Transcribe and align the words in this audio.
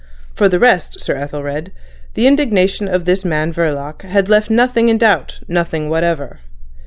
For 0.33 0.49
the 0.49 0.57
rest, 0.57 0.99
Sir 0.99 1.13
Ethelred, 1.15 1.71
the 2.15 2.25
indignation 2.25 2.87
of 2.87 3.05
this 3.05 3.23
man 3.23 3.53
Verloc 3.53 4.01
had 4.01 4.29
left 4.29 4.49
nothing 4.49 4.89
in 4.89 4.97
doubt—nothing 4.97 5.89
whatever. 5.89 6.39